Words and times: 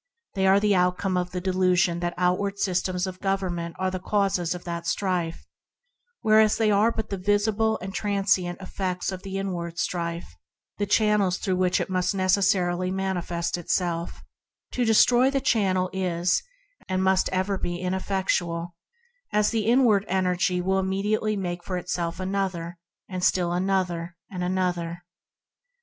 They 0.33 0.47
are 0.47 0.59
the 0.59 0.73
outcome 0.73 1.15
of 1.15 1.29
the 1.29 1.39
delusion 1.39 1.99
that 1.99 2.15
outward 2.17 2.57
systems 2.57 3.05
of 3.05 3.19
government 3.19 3.75
are 3.77 3.91
the 3.91 3.99
causes 3.99 4.55
of 4.55 4.63
that 4.63 4.87
strife, 4.87 5.45
whereas 6.21 6.57
they 6.57 6.71
are 6.71 6.89
merely 6.91 7.05
the 7.07 7.17
visible 7.17 7.77
and 7.83 7.93
transient 7.93 8.59
effects 8.59 9.11
of 9.11 9.21
the 9.21 9.37
inward 9.37 9.77
strife, 9.77 10.27
the 10.79 10.87
channels 10.87 11.37
through 11.37 11.57
which 11.57 11.79
it 11.79 11.87
must 11.87 12.15
necessarily 12.15 12.89
manifest 12.89 13.59
itself. 13.59 14.09
I 14.09 14.09
am 14.09 14.09
the 14.09 14.09
way, 14.09 14.21
the 14.23 14.25
truth, 14.25 14.53
the 14.55 14.57
life. 14.57 14.71
To 14.71 14.85
destroy 14.91 15.29
the 15.29 15.39
chan 15.45 15.73
nel 15.75 15.89
is, 15.93 16.43
and 16.89 17.03
must 17.03 17.29
ever 17.29 17.59
be, 17.59 17.79
ineffectual; 17.79 18.73
the 19.31 19.65
inward 19.67 20.05
energy 20.07 20.61
will 20.61 20.79
immediately 20.79 21.35
make 21.37 21.63
for 21.63 21.77
itself 21.77 22.19
another, 22.19 22.79
and 23.07 23.23
still 23.23 23.53
another 23.53 24.15
and 24.31 24.43
another. 24.43 25.03